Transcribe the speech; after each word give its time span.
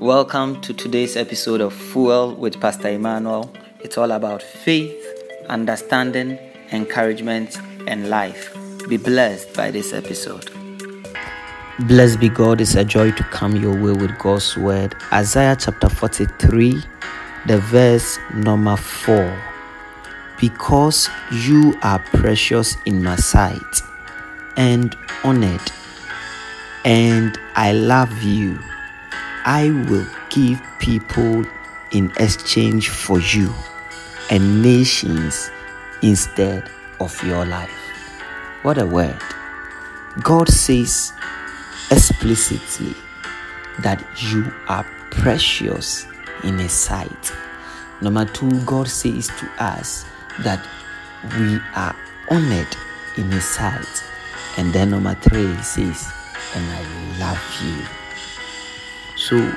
Welcome 0.00 0.60
to 0.60 0.74
today's 0.74 1.16
episode 1.16 1.62
of 1.62 1.72
Fuel 1.72 2.34
with 2.34 2.60
Pastor 2.60 2.90
Emmanuel. 2.90 3.50
It's 3.80 3.96
all 3.96 4.10
about 4.12 4.42
faith, 4.42 4.94
understanding, 5.48 6.38
encouragement, 6.70 7.56
and 7.86 8.10
life. 8.10 8.54
Be 8.90 8.98
blessed 8.98 9.54
by 9.54 9.70
this 9.70 9.94
episode. 9.94 10.50
Blessed 11.86 12.20
be 12.20 12.28
God, 12.28 12.60
it's 12.60 12.74
a 12.74 12.84
joy 12.84 13.10
to 13.12 13.22
come 13.24 13.56
your 13.56 13.72
way 13.72 13.98
with 13.98 14.18
God's 14.18 14.54
word. 14.58 14.94
Isaiah 15.14 15.56
chapter 15.58 15.88
43, 15.88 16.82
the 17.46 17.58
verse 17.60 18.18
number 18.34 18.76
4. 18.76 19.42
Because 20.38 21.08
you 21.32 21.74
are 21.82 22.00
precious 22.12 22.76
in 22.84 23.02
my 23.02 23.16
sight 23.16 23.80
and 24.58 24.94
honored, 25.24 25.72
and 26.84 27.38
I 27.54 27.72
love 27.72 28.22
you. 28.22 28.58
I 29.46 29.70
will 29.70 30.04
give 30.28 30.60
people 30.80 31.44
in 31.92 32.12
exchange 32.18 32.88
for 32.88 33.20
you 33.20 33.54
and 34.28 34.60
nations 34.60 35.52
instead 36.02 36.68
of 36.98 37.22
your 37.22 37.46
life. 37.46 37.70
What 38.62 38.78
a 38.78 38.84
word. 38.84 39.22
God 40.20 40.48
says 40.48 41.12
explicitly 41.92 42.96
that 43.82 44.04
you 44.18 44.52
are 44.66 44.84
precious 45.12 46.08
in 46.42 46.58
His 46.58 46.72
sight. 46.72 47.32
Number 48.00 48.24
two, 48.24 48.60
God 48.64 48.88
says 48.88 49.28
to 49.28 49.48
us 49.62 50.06
that 50.40 50.66
we 51.38 51.60
are 51.76 51.94
honored 52.32 52.76
in 53.16 53.30
His 53.30 53.44
sight. 53.44 54.02
And 54.56 54.72
then 54.72 54.90
number 54.90 55.14
three, 55.14 55.54
He 55.54 55.62
says, 55.62 56.12
and 56.56 56.64
I 56.64 57.18
love 57.20 57.40
you. 57.62 58.05
So 59.26 59.52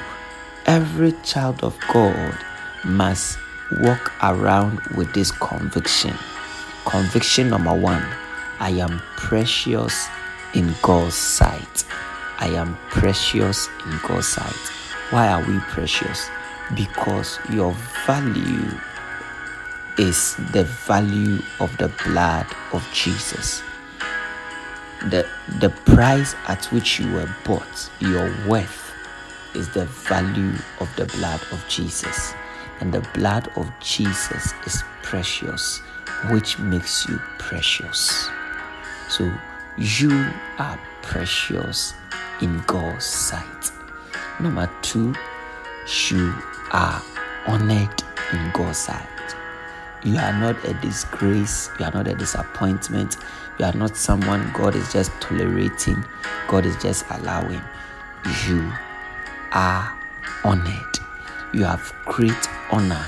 every 0.66 1.12
child 1.23 1.64
of 1.64 1.78
God 1.94 2.36
must 2.84 3.38
walk 3.81 4.11
around 4.23 4.80
with 4.98 5.14
this 5.14 5.30
conviction. 5.30 6.16
Conviction 6.86 7.52
number 7.52 7.76
one 7.76 8.03
I 8.59 8.72
am 8.72 9.00
precious 9.16 10.08
in 10.56 10.73
God's 10.81 11.14
sight. 11.14 11.86
I 12.39 12.48
am 12.48 12.80
precious 12.89 13.70
in 13.86 14.00
God's 14.08 14.30
sight. 14.30 14.56
Why 15.11 15.28
are 15.28 15.48
we 15.48 15.59
precious? 15.59 16.31
Because 16.73 17.38
your 17.52 17.73
value 18.08 18.72
is 20.00 20.36
the 20.52 20.64
value 20.64 21.44
of 21.59 21.78
the 21.78 21.89
blood 22.06 22.48
of 22.73 22.83
Jesus. 22.92 23.61
The, 25.11 25.28
the 25.59 25.70
price 25.86 26.33
at 26.48 26.66
which 26.72 27.00
you 27.00 27.14
were 27.14 27.30
bought, 27.45 27.92
your 28.00 28.33
worth, 28.48 28.89
is 29.55 29.69
the 29.69 29.86
value 29.86 30.53
of 30.80 30.89
the 30.95 31.05
blood 31.17 31.42
of 31.52 31.64
Jesus. 31.67 32.33
And 32.80 32.94
the 32.94 33.02
blood 33.14 33.50
of 33.55 33.72
Jesus 33.80 34.53
is 34.66 34.83
precious, 35.03 35.80
which 36.30 36.59
makes 36.59 37.08
you 37.08 37.19
precious. 37.38 38.30
So 39.09 39.31
you 39.77 40.31
are 40.58 40.80
precious 41.02 41.94
in 42.42 42.59
God's 42.67 43.05
sight. 43.05 43.72
Number 44.39 44.70
two, 44.81 45.14
you 46.09 46.33
are 46.72 47.02
honored 47.47 48.03
in 48.33 48.52
God's 48.53 48.77
sight. 48.77 49.08
You 50.03 50.16
are 50.17 50.31
not 50.33 50.64
a 50.64 50.73
disgrace, 50.75 51.70
you 51.77 51.86
are 51.86 51.92
not 51.92 52.08
a 52.08 52.16
disappointment, 52.16 53.17
you 53.58 53.66
are 53.66 53.73
not 53.73 53.97
someone 53.97 54.50
God 54.53 54.75
is 54.75 54.94
just 54.94 55.11
tolerating, 55.20 56.05
God 56.47 56.66
is 56.66 56.81
just 56.81 57.05
allowing. 57.09 57.61
You 58.47 58.72
are 59.52 59.94
honored. 60.44 61.00
You 61.53 61.64
have 61.64 61.94
great 62.05 62.50
honor 62.72 63.05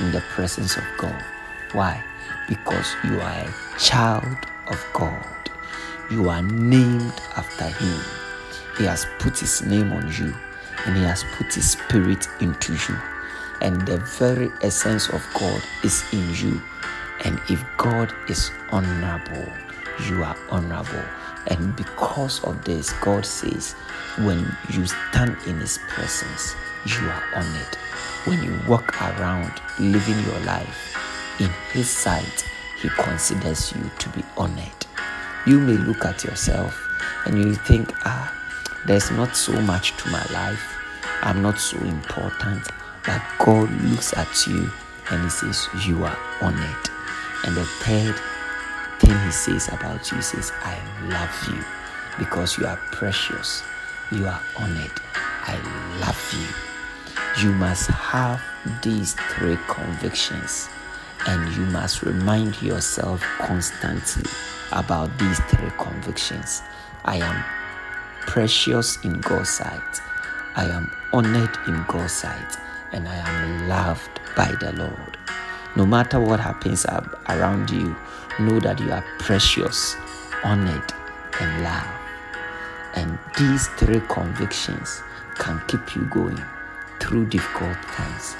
in 0.00 0.12
the 0.12 0.20
presence 0.30 0.76
of 0.76 0.84
God. 0.98 1.24
Why? 1.72 2.02
Because 2.48 2.94
you 3.04 3.20
are 3.20 3.46
a 3.46 3.78
child 3.78 4.46
of 4.68 4.84
God. 4.92 5.24
You 6.10 6.28
are 6.28 6.42
named 6.42 7.20
after 7.36 7.64
Him. 7.66 8.00
He 8.76 8.84
has 8.84 9.06
put 9.18 9.38
His 9.38 9.62
name 9.62 9.92
on 9.92 10.10
you 10.12 10.34
and 10.86 10.96
He 10.96 11.02
has 11.02 11.24
put 11.36 11.52
His 11.52 11.70
Spirit 11.72 12.28
into 12.40 12.72
you. 12.72 12.98
And 13.60 13.86
the 13.86 13.98
very 13.98 14.50
essence 14.62 15.08
of 15.08 15.24
God 15.34 15.62
is 15.82 16.04
in 16.12 16.34
you. 16.34 16.62
And 17.24 17.40
if 17.48 17.64
God 17.76 18.12
is 18.28 18.50
honorable, 18.70 19.52
you 20.06 20.22
are 20.22 20.36
honorable. 20.50 21.04
And 21.48 21.74
because 21.76 22.44
of 22.44 22.64
this, 22.64 22.92
God 23.00 23.24
says, 23.24 23.72
when 24.18 24.54
you 24.70 24.86
stand 24.86 25.36
in 25.46 25.58
His 25.60 25.78
presence, 25.88 26.54
you 26.86 27.08
are 27.08 27.22
honored. 27.34 27.74
When 28.24 28.42
you 28.42 28.60
walk 28.68 29.00
around 29.00 29.52
living 29.78 30.18
your 30.24 30.40
life 30.40 30.96
in 31.40 31.50
His 31.72 31.88
sight, 31.88 32.44
He 32.80 32.88
considers 32.90 33.72
you 33.74 33.90
to 33.98 34.08
be 34.10 34.22
honored. 34.36 34.86
You 35.46 35.58
may 35.58 35.78
look 35.78 36.04
at 36.04 36.24
yourself 36.24 36.78
and 37.24 37.38
you 37.38 37.54
think, 37.54 37.92
ah, 38.04 38.34
there's 38.86 39.10
not 39.10 39.34
so 39.34 39.52
much 39.62 39.96
to 39.96 40.10
my 40.10 40.24
life. 40.32 40.62
I'm 41.22 41.42
not 41.42 41.58
so 41.58 41.78
important. 41.78 42.62
But 43.04 43.22
God 43.38 43.70
looks 43.84 44.12
at 44.14 44.46
you 44.46 44.70
and 45.10 45.22
He 45.22 45.30
says, 45.30 45.68
You 45.86 46.04
are 46.04 46.18
honored. 46.42 46.90
And 47.44 47.56
the 47.56 47.64
third 47.64 48.14
thing 48.98 49.18
He 49.24 49.30
says 49.30 49.68
about 49.68 50.10
you, 50.10 50.16
He 50.16 50.22
says, 50.22 50.52
I 50.62 50.78
love 51.04 51.48
you 51.48 51.64
because 52.18 52.58
you 52.58 52.66
are 52.66 52.78
precious. 52.92 53.62
You 54.10 54.26
are 54.26 54.40
honored. 54.56 55.00
I 55.14 55.56
love 56.00 56.32
you. 56.32 57.44
You 57.44 57.52
must 57.54 57.88
have 57.88 58.42
these 58.82 59.14
three 59.14 59.58
convictions 59.68 60.68
and 61.26 61.52
you 61.54 61.64
must 61.66 62.02
remind 62.02 62.60
yourself 62.62 63.20
constantly 63.38 64.30
about 64.72 65.16
these 65.18 65.38
three 65.40 65.70
convictions. 65.78 66.62
I 67.04 67.16
am 67.16 67.44
precious 68.22 69.02
in 69.04 69.20
God's 69.20 69.50
sight. 69.50 70.00
I 70.56 70.64
am 70.64 70.90
honored 71.12 71.56
in 71.66 71.84
God's 71.86 72.12
sight 72.12 72.56
and 72.92 73.08
I 73.08 73.16
am 73.16 73.68
loved 73.68 74.20
by 74.36 74.52
the 74.60 74.72
Lord. 74.72 75.16
No 75.78 75.86
matter 75.86 76.18
what 76.18 76.40
happens 76.40 76.84
around 77.28 77.70
you, 77.70 77.94
know 78.40 78.58
that 78.58 78.80
you 78.80 78.90
are 78.90 79.04
precious, 79.20 79.94
honored, 80.42 80.92
and 81.40 81.62
loved. 81.62 81.88
And 82.96 83.16
these 83.38 83.68
three 83.68 84.00
convictions 84.08 85.04
can 85.36 85.62
keep 85.68 85.94
you 85.94 86.02
going 86.06 86.42
through 86.98 87.26
difficult 87.26 87.80
times. 87.82 88.36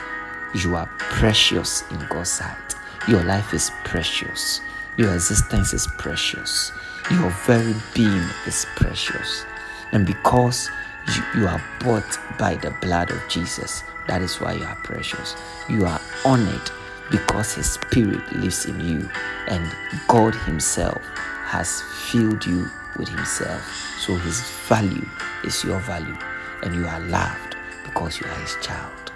You 0.53 0.75
are 0.75 0.91
precious 0.99 1.85
in 1.93 2.05
God's 2.09 2.29
sight. 2.29 2.75
Your 3.07 3.23
life 3.23 3.55
is 3.55 3.71
precious. 3.85 4.61
Your 4.97 5.15
existence 5.15 5.73
is 5.73 5.87
precious. 5.97 6.73
Your 7.09 7.31
very 7.47 7.77
being 7.95 8.27
is 8.49 8.67
precious. 8.75 9.45
And 9.93 10.05
because 10.05 10.69
you, 11.15 11.43
you 11.43 11.47
are 11.47 11.63
bought 11.79 12.19
by 12.37 12.57
the 12.57 12.73
blood 12.81 13.13
of 13.13 13.23
Jesus, 13.29 13.85
that 14.09 14.23
is 14.23 14.41
why 14.41 14.55
you 14.55 14.65
are 14.65 14.75
precious. 14.83 15.37
You 15.69 15.87
are 15.87 16.01
honored 16.25 16.73
because 17.11 17.55
His 17.55 17.73
Spirit 17.73 18.33
lives 18.33 18.67
in 18.67 18.81
you, 18.81 19.09
and 19.49 19.71
God 20.09 20.35
Himself 20.35 21.03
has 21.45 21.83
filled 22.11 22.45
you 22.45 22.67
with 22.99 23.09
Himself. 23.09 23.63
So 24.01 24.15
His 24.17 24.41
value 24.69 25.07
is 25.45 25.65
your 25.65 25.81
value, 25.81 26.17
and 26.63 26.75
you 26.75 26.87
are 26.87 27.01
loved 27.01 27.57
because 27.85 28.21
you 28.21 28.27
are 28.27 28.41
His 28.41 28.57
child. 28.61 29.13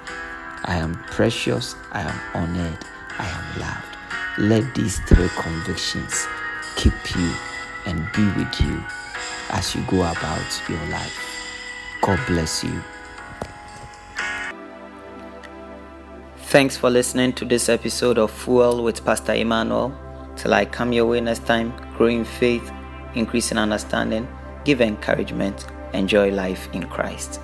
I 0.64 0.76
am 0.76 0.94
precious, 1.06 1.74
I 1.90 2.02
am 2.02 2.20
honored, 2.34 2.78
I 3.18 3.28
am 3.28 3.60
loved. 3.60 3.92
Let 4.38 4.74
these 4.74 5.00
three 5.00 5.28
convictions 5.36 6.26
keep 6.76 6.94
you 7.16 7.32
and 7.86 8.10
be 8.12 8.24
with 8.38 8.60
you 8.60 8.82
as 9.50 9.74
you 9.74 9.82
go 9.88 9.98
about 10.00 10.62
your 10.68 10.84
life. 10.86 11.18
God 12.00 12.18
bless 12.26 12.64
you. 12.64 12.82
Thanks 16.52 16.76
for 16.76 16.90
listening 16.90 17.32
to 17.36 17.46
this 17.46 17.70
episode 17.70 18.18
of 18.18 18.30
Fuel 18.30 18.84
with 18.84 19.02
Pastor 19.06 19.32
Emmanuel. 19.32 19.90
Till 20.36 20.52
I 20.52 20.66
come 20.66 20.92
your 20.92 21.06
way 21.06 21.18
next 21.18 21.46
time, 21.46 21.72
grow 21.96 22.08
in 22.08 22.26
faith, 22.26 22.70
increase 23.14 23.52
in 23.52 23.56
understanding, 23.56 24.28
give 24.66 24.82
encouragement, 24.82 25.64
enjoy 25.94 26.30
life 26.30 26.68
in 26.74 26.82
Christ. 26.82 27.40